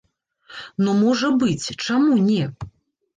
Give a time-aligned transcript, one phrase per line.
[0.85, 2.43] Ну, можа быць, чаму не?